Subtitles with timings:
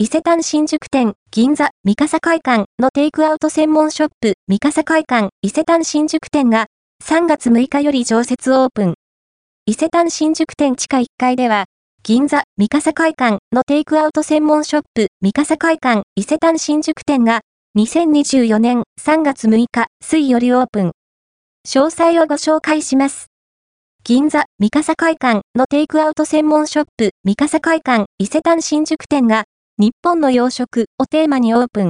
[0.00, 6.66] 伊勢丹新宿店、銀座、三笠会館のテイクアウト専門ショップ、三笠会館、伊勢丹新宿店が、
[7.04, 8.94] 3月6日より常設オープン。
[9.66, 11.64] 伊勢丹新宿店地下1階では、
[12.04, 17.40] 銀座、三笠会館のテイクアウト専門ショップ、三笠会館、伊勢丹新宿店が、
[17.76, 20.92] 2024年3月6日、水よりオープン。
[21.66, 23.26] 詳細をご紹介します。
[24.04, 29.46] 銀座、三笠会館のテイクアウト専門ショップ、三笠会館、伊勢丹新宿店が、
[29.80, 31.86] 日本の洋食をテーマにオープン。